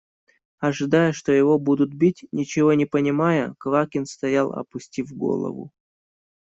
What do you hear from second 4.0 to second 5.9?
стоял, опустив голову.